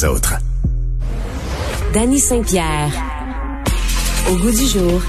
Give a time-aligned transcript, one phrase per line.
[0.00, 0.34] les autres.
[1.92, 2.90] Danny Saint-Pierre.
[4.30, 5.02] Au goût du jour,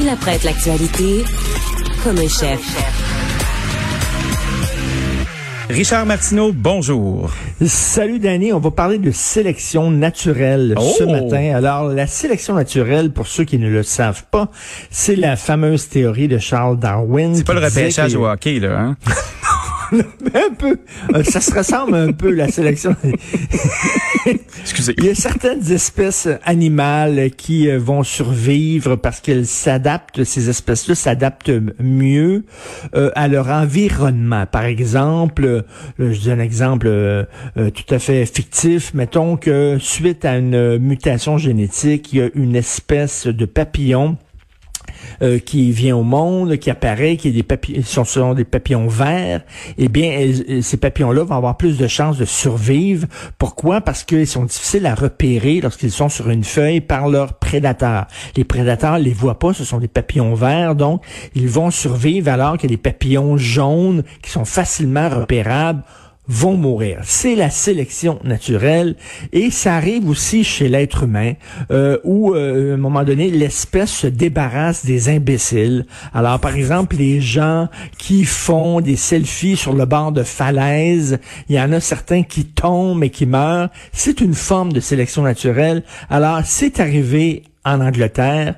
[0.00, 1.24] il apprête l'actualité
[2.02, 2.60] comme un chef.
[5.70, 7.30] Richard Martineau, bonjour.
[7.64, 11.10] Salut Danny, on va parler de sélection naturelle ce Oh!
[11.10, 11.54] matin.
[11.54, 14.48] Alors la sélection naturelle, pour ceux qui ne le savent pas,
[14.90, 17.34] c'est la fameuse théorie de Charles Darwin.
[17.36, 18.96] C'est pas le repêchage au hockey, là, hein?
[20.34, 20.78] un peu.
[21.14, 22.94] Euh, Ça se ressemble un peu la sélection.
[24.60, 24.94] Excusez.
[24.98, 30.94] Il y a certaines espèces animales qui euh, vont survivre parce qu'elles s'adaptent, ces espèces-là
[30.94, 32.44] s'adaptent mieux
[32.94, 34.46] euh, à leur environnement.
[34.46, 35.64] Par exemple,
[35.98, 37.24] je dis un exemple euh,
[37.54, 42.56] tout à fait fictif, mettons que suite à une mutation génétique, il y a une
[42.56, 44.16] espèce de papillon
[45.22, 48.88] euh, qui vient au monde, qui apparaît, qui est des papillons, sont, sont des papillons
[48.88, 49.42] verts,
[49.76, 53.06] eh bien, ces papillons-là vont avoir plus de chances de survivre.
[53.38, 53.80] Pourquoi?
[53.80, 58.06] Parce qu'ils sont difficiles à repérer lorsqu'ils sont sur une feuille par leurs prédateurs.
[58.36, 61.02] Les prédateurs les voient pas, ce sont des papillons verts, donc
[61.34, 65.82] ils vont survivre alors que les papillons jaunes, qui sont facilement repérables,
[66.28, 67.00] vont mourir.
[67.04, 68.96] C'est la sélection naturelle
[69.32, 71.32] et ça arrive aussi chez l'être humain
[71.70, 75.86] euh, où euh, à un moment donné l'espèce se débarrasse des imbéciles.
[76.12, 81.56] Alors par exemple les gens qui font des selfies sur le bord de falaise, il
[81.56, 83.70] y en a certains qui tombent et qui meurent.
[83.92, 85.82] C'est une forme de sélection naturelle.
[86.10, 88.54] Alors c'est arrivé en Angleterre,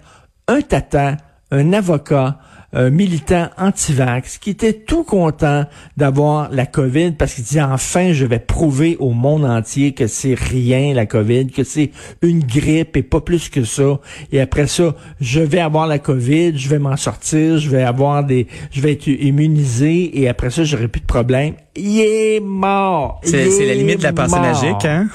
[0.48, 1.16] un tata,
[1.52, 2.38] un avocat
[2.72, 5.64] un militant anti-vax qui était tout content
[5.96, 10.34] d'avoir la COVID parce qu'il dit enfin je vais prouver au monde entier que c'est
[10.34, 11.90] rien la COVID, que c'est
[12.22, 14.00] une grippe et pas plus que ça.
[14.32, 18.24] Et après ça, je vais avoir la COVID, je vais m'en sortir, je vais avoir
[18.24, 21.54] des, je vais être immunisé et après ça j'aurai plus de problème.
[21.82, 23.20] Il est mort.
[23.24, 24.42] C'est la limite de la pensée mort.
[24.42, 25.08] magique, hein?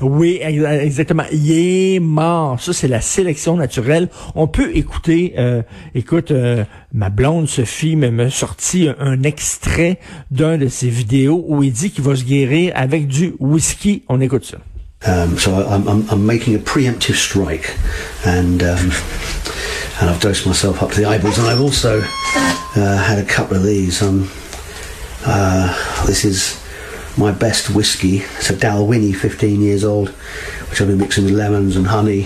[0.00, 1.24] Oui, ex- exactement.
[1.30, 2.58] Il est mort.
[2.60, 4.08] Ça, c'est la sélection naturelle.
[4.34, 5.62] On peut écouter, euh,
[5.94, 9.98] écoute, euh, ma blonde Sophie me m'a sorti un, un extrait
[10.30, 14.02] d'un de ses vidéos où il dit qu'il va se guérir avec du whisky.
[14.08, 14.56] On écoute ça.
[15.06, 17.74] Um, so I'm, I'm, I'm making a preemptive strike,
[18.26, 18.90] and um,
[20.00, 22.02] and I've dosed myself up to the eyeballs, and I've also
[22.76, 24.02] uh, had a couple of these.
[24.02, 24.28] Um,
[25.26, 26.56] uh, this is
[27.16, 28.18] my best whiskey.
[28.38, 30.08] It's a Dalwhinnie, 15 years old,
[30.70, 32.24] which I've been mixing with lemons and honey,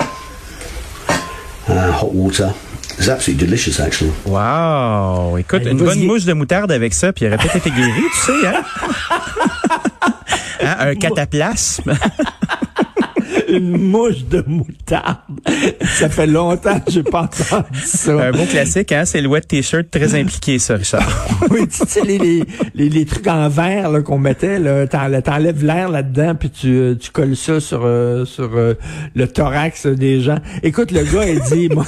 [1.69, 2.55] uh, hot water.
[2.97, 4.13] It's absolutely delicious, actually.
[4.25, 5.37] Wow!
[5.37, 5.87] Écoute, Allez, une vas-y.
[5.99, 8.63] bonne mouche de moutarde avec ça, puis il aurait peut-être été guéri, tu sais, hein?
[10.63, 11.93] Hein, Un cataplasme.
[13.49, 15.19] Une mouche de moutarde.
[15.85, 18.13] Ça fait longtemps que j'ai pas entendu ça.
[18.13, 19.05] Un beau classique, hein?
[19.05, 21.07] C'est le wet t-shirt très impliqué, ça, Richard.
[21.51, 22.45] oui, tu sais, les, les,
[22.75, 26.95] les, les trucs en verre qu'on mettait, là, t'en- t'enlèves l'air là-dedans, puis tu, euh,
[26.95, 28.75] tu colles ça sur, euh, sur euh,
[29.15, 30.39] le thorax des gens.
[30.63, 31.85] Écoute, le gars, il dit, moi,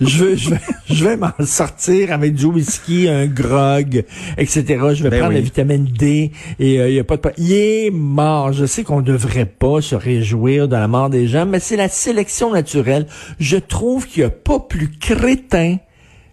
[0.00, 4.04] je veux, je vais, je vais m'en sortir avec du whisky, un grog,
[4.36, 4.64] etc.
[4.94, 5.36] Je vais Ben prendre oui.
[5.36, 7.22] la vitamine D et euh, il y a pas de...
[7.38, 8.52] Il est mort.
[8.52, 11.88] Je sais qu'on devrait pas se réjouir de la mort des gens, mais c'est la
[11.88, 13.06] sélection naturelle.
[13.38, 15.76] Je trouve qu'il y a pas plus crétin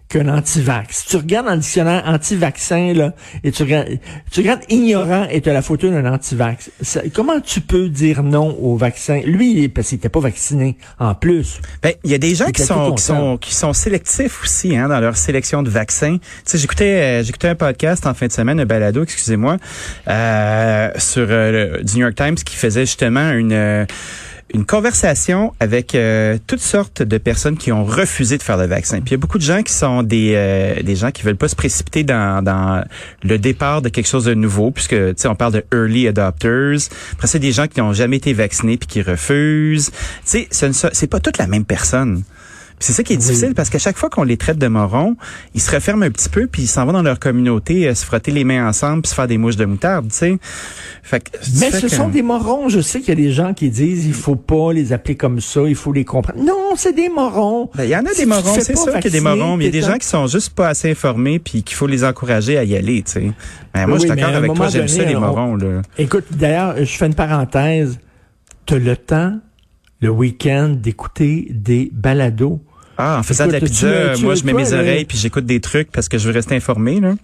[0.08, 1.06] qu'un anti-vax.
[1.08, 3.88] Tu regardes dans le dictionnaire anti-vaccin, là, et tu regardes,
[4.30, 6.70] tu regardes ignorant et tu as la photo d'un anti-vax.
[7.14, 9.20] Comment tu peux dire non au vaccin?
[9.24, 11.60] Lui, parce qu'il était pas vacciné, en plus.
[11.82, 14.88] Ben, il y a des gens qui sont, qui sont qui sont sélectifs aussi hein,
[14.88, 16.18] dans leur sélection de vaccins.
[16.18, 19.56] Tu sais, j'écoutais euh, j'écoutais un podcast en fin de semaine, un balado, excusez-moi,
[20.08, 23.84] euh, sur euh, le- du New York Times qui faisait justement une euh,
[24.52, 28.96] une conversation avec euh, toutes sortes de personnes qui ont refusé de faire le vaccin.
[29.00, 31.36] Puis il y a beaucoup de gens qui sont des euh, des gens qui veulent
[31.36, 32.84] pas se précipiter dans dans
[33.22, 36.78] le départ de quelque chose de nouveau puisque tu sais on parle de early adopters.
[37.12, 39.90] Après c'est des gens qui n'ont jamais été vaccinés puis qui refusent.
[39.90, 42.22] Tu sais ce ne so- c'est pas toute la même personne.
[42.84, 45.16] C'est ça qui est difficile parce qu'à chaque fois qu'on les traite de morons,
[45.54, 48.04] ils se referment un petit peu puis ils s'en vont dans leur communauté euh, se
[48.04, 50.38] frotter les mains ensemble puis se faire des mouches de moutarde, tu sais.
[51.02, 51.30] Fait que,
[51.60, 52.68] Mais fait ce que- sont des morons.
[52.68, 55.40] Je sais qu'il y a des gens qui disent il faut pas les appeler comme
[55.40, 56.42] ça, il faut les comprendre.
[56.42, 57.70] Non, c'est des morons.
[57.74, 59.56] Ben, il y en a Si des morons, c'est sûr qu'il y a des morons,
[59.56, 61.86] mais il y a des gens qui sont juste pas assez informés puis qu'il faut
[61.86, 63.32] les encourager à y aller, tu sais.
[63.72, 65.80] Ben, moi, Oui, je suis d'accord avec toi, j'aime ça, les on- morons, là.
[65.98, 67.98] Écoute, d'ailleurs, je fais une parenthèse.
[68.66, 69.38] T'as le temps,
[70.00, 72.60] le week-end, d'écouter des balados.
[72.96, 73.86] Ah, en faisant de la pizza,
[74.22, 77.00] moi, je mets mes oreilles puis j'écoute des trucs parce que je veux rester informé,
[77.00, 77.14] là.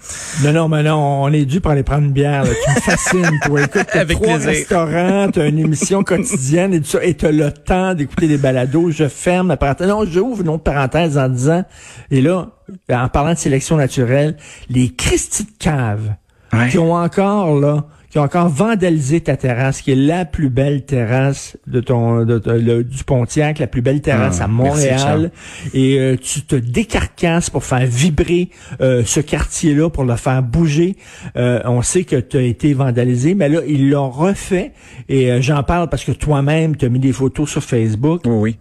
[0.43, 2.43] Non, non, mais non, on est dû pour aller prendre une bière.
[2.45, 2.51] Là.
[2.65, 3.61] Tu me fascines, toi.
[3.65, 7.95] Écoute, t'as trois restaurants, t'as une émission quotidienne et tout ça, et t'as le temps
[7.95, 8.91] d'écouter des balados.
[8.91, 9.89] Je ferme la parenthèse.
[9.89, 11.65] Non, j'ouvre une autre parenthèse en disant,
[12.11, 12.49] et là,
[12.93, 14.37] en parlant de sélection naturelle,
[14.69, 16.15] les Christy de cave
[16.53, 16.69] Ouais.
[16.69, 20.85] qui ont encore, là, qui ont encore vandalisé ta terrasse, qui est la plus belle
[20.85, 25.31] terrasse de ton de, du Pontiac, la plus belle terrasse Ah, à merci, Montréal.
[25.73, 30.97] et euh, tu te décarcasses pour faire vibrer euh, ce quartier-là, pour le faire bouger.
[31.37, 34.73] Euh, on sait que tu as été vandalisé, mais là, ils l'ont refait.
[35.09, 38.23] Et euh, j'en parle parce que toi-même, tu as mis des photos sur Facebook.
[38.27, 38.57] Oui, oui.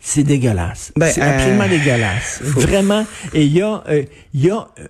[0.00, 0.92] C'est dégueulasse.
[0.96, 2.40] Ben, c'est euh, absolument dégueulasse.
[2.44, 3.04] faut- Vraiment.
[3.34, 4.04] Et il y a, euh,
[4.34, 4.86] il y a, euh,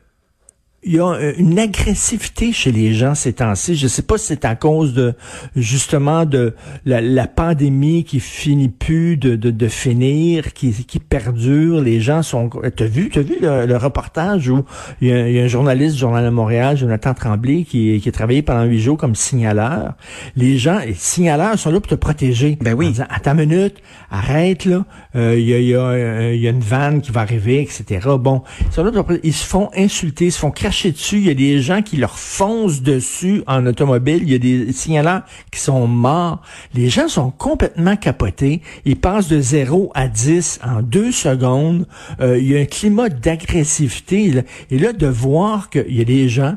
[0.82, 3.74] il y a euh, une agressivité chez les gens ces temps-ci.
[3.74, 5.14] Je sais pas si c'est à cause de
[5.56, 11.80] justement de la, la pandémie qui finit plus de, de, de finir, qui, qui perdure.
[11.80, 12.48] Les gens sont.
[12.76, 14.64] T'as vu, t'as vu le, le reportage où
[15.00, 18.00] il y, a, il y a un journaliste du Journal de Montréal, Jonathan Tremblay, qui,
[18.00, 19.94] qui a travaillé pendant huit jours comme signaleur.
[20.36, 22.58] Les gens, les signaleurs sont là pour te protéger.
[22.60, 22.86] Ben oui.
[22.86, 23.76] En disant, attends une minute,
[24.10, 24.84] arrête là,
[25.16, 27.22] Euh, il y, a, il y, a, euh, il y a une vanne qui va
[27.22, 28.06] arriver, etc.
[28.20, 31.18] Bon, ils sont là pour- ils se font insulter, ils se font dessus.
[31.18, 34.20] Il y a des gens qui leur foncent dessus en automobile.
[34.22, 36.42] Il y a des signaleurs qui sont morts.
[36.74, 38.62] Les gens sont complètement capotés.
[38.84, 41.86] Ils passent de 0 à 10 en deux secondes.
[42.20, 44.44] Euh, il y a un climat d'agressivité.
[44.70, 46.56] Et là, de voir qu'il y a des gens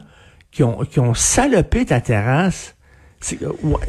[0.51, 2.75] qui ont, qui ont salopé ta terrasse.
[3.21, 3.37] C'est-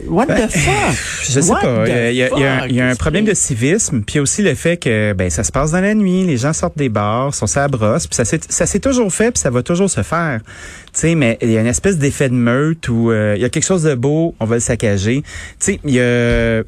[0.09, 0.97] What Ben, the fuck?
[1.25, 1.85] Je sais What pas.
[1.89, 4.19] Il y a, il y a- un- il y a un problème de civisme, puis
[4.19, 6.89] aussi le fait que ben ça se passe dans la nuit, les gens sortent des
[6.89, 9.89] bars, sont ça brosse, puis ça s'est ça s'est toujours fait, puis ça va toujours
[9.91, 10.41] se faire.
[10.93, 13.45] Tu sais, mais il y a une espèce d'effet de meute où euh, il y
[13.45, 15.23] a quelque chose de beau, on va le saccager.
[15.23, 15.29] Tu
[15.59, 16.63] sais, il y a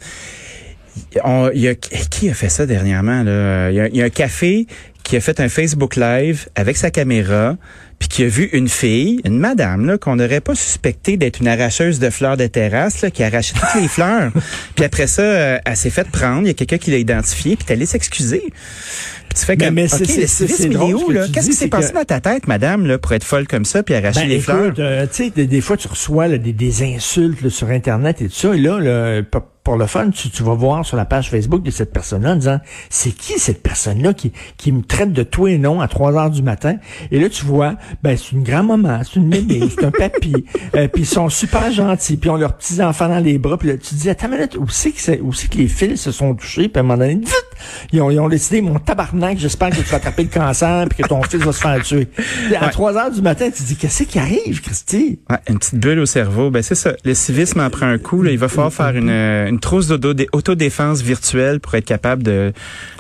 [1.25, 3.71] on- il y a qui a fait ça dernièrement là?
[3.71, 4.67] Il y a, il y a un café
[5.03, 7.57] qui a fait un Facebook Live avec sa caméra,
[8.03, 11.47] puis qui a vu une fille, une madame là qu'on n'aurait pas suspecté d'être une
[11.47, 14.33] arracheuse de fleurs de terrasse là, qui a arraché toutes les fleurs.
[14.75, 16.41] Puis après ça, euh, elle s'est fait prendre.
[16.43, 18.43] Il y a quelqu'un qui l'a identifié, puis t'es allé s'excuser.
[18.43, 21.27] Puis tu fais comme, mais OK, le civisme, il est où, là?
[21.33, 23.85] Qu'est-ce qui s'est passé que- dans ta tête, madame, là, pour être folle comme ça,
[23.85, 24.75] puis arracher Ben, les fleurs?
[24.81, 28.21] euh, tu sais, des, des fois, tu reçois là, des, des insultes là, sur Internet
[28.21, 28.53] et tout ça.
[28.53, 29.23] Et là, là,
[29.65, 32.37] pour, le fun, tu, tu vas voir sur la page Facebook de cette personne-là en
[32.37, 32.61] disant,
[32.91, 36.31] c'est qui cette personne-là qui, qui me traite de tout et non à 3 heures
[36.31, 36.77] du matin?
[37.11, 40.33] Et là, tu vois, ben, c'est une grand-maman, c'est une mémé, c'est un papy.
[40.75, 43.57] Euh, puis ils sont super gentils, puis ils ont leurs petits-enfants dans les bras.
[43.57, 45.69] Puis là, tu te dis, attends minute, où c'est que, c'est- où c'est que les
[45.69, 46.69] fils se sont touchés?
[46.69, 47.35] Puis à un moment donné, vite,
[47.93, 51.03] ils ont, ils ont décidé, mon tabarnak, j'espère que tu vas attraper le cancer puis
[51.03, 52.09] que ton fils va se faire tuer.
[52.61, 52.71] À Ouais.
[52.71, 55.21] 3 heures du matin, tu te dis, qu'est-ce qui arrive, Christy?
[55.31, 56.51] Ouais, une petite bulle au cerveau.
[56.51, 56.93] Ben c'est ça.
[57.05, 58.23] Le civisme en prend un coup.
[58.23, 58.31] Là.
[58.33, 62.53] Il va falloir faire une, euh, une trousse d'auto- autodéfense virtuelle pour être capable de,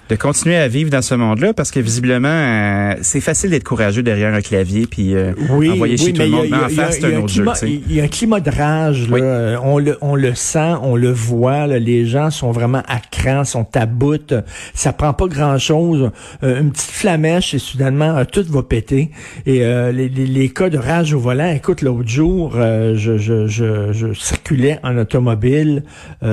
[0.08, 4.02] de continuer à vivre dans ce monde-là, parce que visiblement, euh, c'est facile d'être courageux
[4.02, 6.46] derrière un clavier puis euh, envoyer chez tout le monde.
[6.50, 7.42] Mais en face, il c'est y a un un autre jeu.
[7.42, 7.80] climat- tu sais.
[7.88, 9.14] Il y a un climat de rage, là.
[9.14, 9.20] Oui.
[9.22, 11.78] Euh, On le, on le sent, on le voit, là.
[11.78, 14.34] les gens sont vraiment à cran, sont à bout.
[14.74, 16.10] Ça prend pas grand-chose.
[16.42, 19.10] Euh, une petite flamèche et soudainement, tout va péter.
[19.46, 23.16] Et euh, les, les, les cas de rage au volant, écoute, l'autre jour, euh, je,
[23.18, 25.84] je, je, je circulais en automobile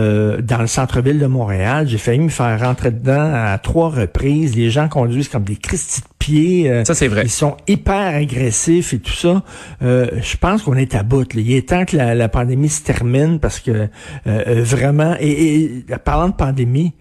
[0.10, 1.88] euh, dans le centre-ville de Montréal.
[1.88, 4.56] J'ai failli me faire rentrer dedans à trois reprises.
[4.56, 6.70] Les gens conduisent comme des Christy de pied.
[6.72, 7.22] euh, Ça, c'est vrai.
[7.26, 9.44] ils sont hyper agressifs et tout ça.
[9.82, 11.34] Euh, je pense qu'on est à bout.
[11.34, 11.42] là.
[11.42, 13.88] Il est temps que la, la pandémie se termine parce que
[14.28, 15.32] euh, vraiment, et,
[15.64, 16.94] et parlant de pandémie,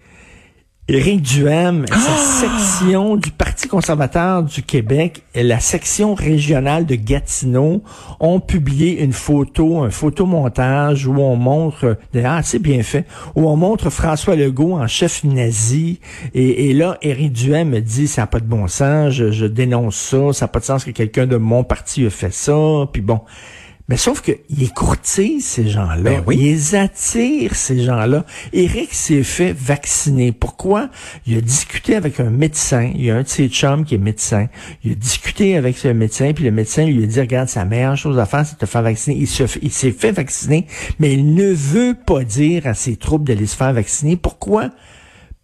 [0.91, 7.83] Éric Duhem, sa section du Parti conservateur du Québec et la section régionale de Gatineau
[8.19, 13.05] ont publié une photo, un photomontage où on montre, d'ailleurs assez bien fait,
[13.35, 15.99] où on montre François Legault en chef nazi.
[16.33, 19.45] Et, et là, Éric Duhem me dit, ça n'a pas de bon sens, je, je
[19.45, 22.87] dénonce ça, ça n'a pas de sens que quelqu'un de mon parti ait fait ça.
[22.91, 23.21] Puis bon,
[23.89, 25.97] mais sauf que il courtise ces gens-là.
[26.01, 26.37] Ben oui.
[26.37, 28.23] Il les attire, ces gens-là.
[28.53, 30.31] Eric s'est fait vacciner.
[30.31, 30.89] Pourquoi?
[31.25, 32.91] Il a discuté avec un médecin.
[32.95, 34.47] Il y a un de ses chums qui est médecin.
[34.83, 37.97] Il a discuté avec ce médecin, puis le médecin lui a dit, regarde, la meilleure
[37.97, 39.17] chose à faire, c'est de te faire vacciner.
[39.17, 40.67] Il se fait- il s'est fait vacciner,
[40.99, 44.15] mais il ne veut pas dire à ses troupes d'aller se faire vacciner.
[44.15, 44.69] Pourquoi?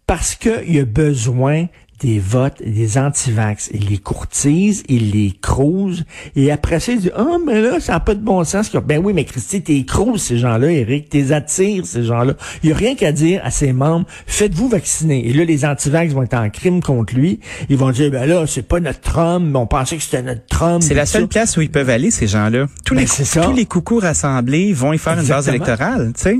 [0.06, 1.66] Parce qu'il a besoin
[2.00, 3.70] des votes, des antivax.
[3.72, 7.92] Il les courtise, il les crouse, et après ça, il dit, ah, mais là, ça
[7.92, 8.70] n'a pas de bon sens.
[8.84, 12.34] Ben oui, mais Christy, t'es crouse, ces gens-là, Eric, t'es attires, ces gens-là.
[12.62, 15.26] Il n'y a rien qu'à dire à ses membres, faites-vous vacciner.
[15.28, 17.40] Et là, les antivax vont être en crime contre lui.
[17.68, 20.46] Ils vont dire, ben là, c'est pas notre Trump, mais on pensait que c'était notre
[20.46, 20.82] Trump.
[20.82, 21.28] C'est la seule ça.
[21.28, 22.66] place où ils peuvent aller, ces gens-là.
[22.84, 26.38] Tous, Ben, les, tous les coucous rassemblés vont y faire une base électorale, tu sais.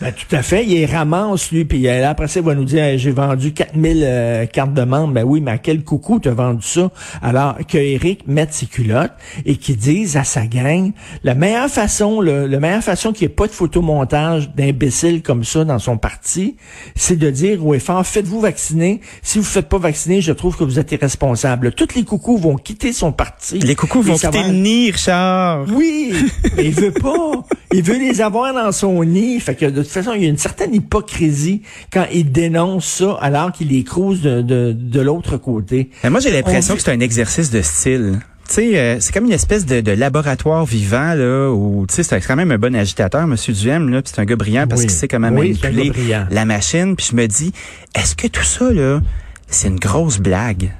[0.00, 0.64] Ben, tout à fait.
[0.66, 4.46] Il ramasse, lui, puis là, après ça, il va nous dire, j'ai vendu 4000 euh,
[4.46, 5.14] cartes de membres.
[5.14, 6.90] Ben oui, mais à quel coucou t'as vendu ça?
[7.22, 9.14] Alors, que Eric mette ses culottes
[9.46, 10.92] et qu'il dise à sa gang,
[11.24, 15.44] la meilleure façon, le, la meilleure façon qu'il n'y ait pas de photomontage d'imbéciles comme
[15.44, 16.56] ça dans son parti,
[16.94, 19.00] c'est de dire au FR, faites-vous vacciner.
[19.22, 21.72] Si vous ne faites pas vacciner, je trouve que vous êtes irresponsable.
[21.72, 23.60] Tous les coucous vont quitter son parti.
[23.60, 25.64] Les coucous vont quitter le nid, Richard.
[25.72, 26.12] Oui,
[26.54, 27.44] mais il veut pas.
[27.72, 29.40] Il veut les avoir dans son nid.
[29.40, 31.62] Fait que de toute façon, il y a une certaine hypocrisie
[31.92, 35.90] quand il dénonce ça alors qu'il les crouse de, de, de l'autre côté.
[36.04, 38.20] Mais moi, j'ai l'impression que c'est un exercice de style.
[38.48, 42.04] Tu sais, euh, c'est comme une espèce de, de, laboratoire vivant là où tu sais
[42.04, 44.90] c'est quand même un bon agitateur monsieur Duhem là, c'est un gars brillant parce qu'il
[44.90, 45.90] sait comment manipuler
[46.30, 47.52] la machine, puis je me dis
[47.96, 49.00] est-ce que tout ça là
[49.48, 50.70] c'est une grosse blague?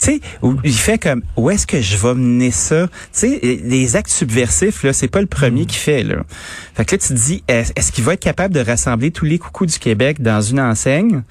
[0.00, 0.20] Tu sais,
[0.64, 2.88] il fait comme où est-ce que je vais mener ça?
[2.88, 5.66] Tu sais, les actes subversifs là, c'est pas le premier mm.
[5.66, 6.16] qui fait là.
[6.74, 9.38] Fait que là tu te dis est-ce qu'il va être capable de rassembler tous les
[9.38, 11.22] coucous du Québec dans une enseigne?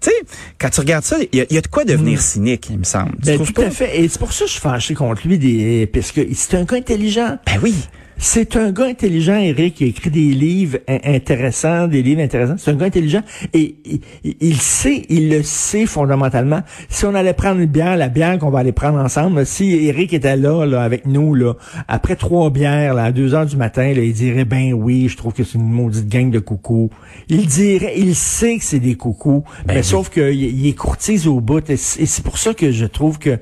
[0.00, 0.16] Tu sais,
[0.58, 2.22] quand tu regardes ça, il y, a de quoi devenir mm.
[2.22, 3.12] cynique, il me semble.
[3.18, 4.00] Ben, tout à fait.
[4.00, 6.64] Et c'est pour ça que je suis fâché contre lui, des, parce que c'est un
[6.64, 7.38] gars intelligent.
[7.44, 7.74] Ben oui.
[8.22, 12.56] C'est un gars intelligent, Eric, qui a écrit des livres intéressants, des livres intéressants.
[12.58, 13.22] C'est un gars intelligent
[13.54, 13.76] et
[14.22, 16.60] il, sait, il le sait fondamentalement.
[16.90, 20.12] Si on allait prendre une bière, la bière qu'on va aller prendre ensemble, si Eric
[20.12, 21.54] était là, là avec nous, là,
[21.88, 25.16] après trois bières, là, à deux heures du matin, là, il dirait ben oui, je
[25.16, 26.90] trouve que c'est une maudite gang de coucous.
[27.30, 31.26] Il dirait, il sait que c'est des coucous, ben mais sauf qu'il il est courtise
[31.26, 31.68] au bout.
[31.70, 33.38] et c'est pour ça que je trouve que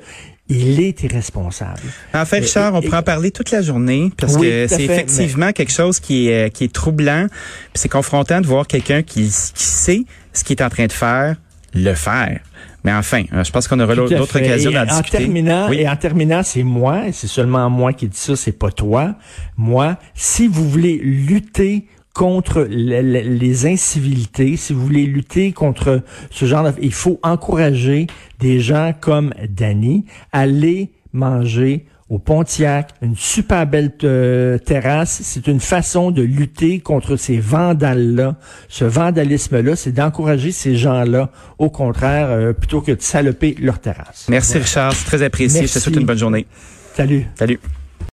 [0.49, 1.81] il est irresponsable.
[2.15, 5.73] En fait, Richard, on pourra en parler toute la journée parce que c'est effectivement quelque
[5.73, 7.27] chose qui est, qui est troublant.
[7.75, 11.37] C'est confrontant de voir quelqu'un qui, qui sait ce qu'il est en train de faire,
[11.75, 12.41] le faire.
[12.85, 15.19] Mais enfin, euh, je pense qu'on aura d'autres occasions d'en discuter.
[15.19, 19.17] Terminant, Et en terminant, c'est moi, c'est seulement moi qui dis ça, c'est pas toi.
[19.57, 21.87] Moi, si vous voulez lutter
[22.19, 26.73] contre les, incivilités, si vous voulez lutter contre ce genre de...
[26.83, 28.09] Il faut encourager
[28.41, 35.21] des gens comme Danny à aller manger au Pontiac, une super belle euh, terrasse.
[35.23, 38.35] C'est une façon de lutter contre ces vandales-là.
[38.69, 44.27] Ce vandalisme-là, c'est d'encourager ces gens-là, au contraire, euh, plutôt que de saloper leur terrasse.
[44.29, 45.69] Merci Richard, c'est très apprécié.
[45.69, 46.49] Je te souhaite une bonne journée.
[46.97, 47.27] Salut.
[47.37, 47.61] Salut.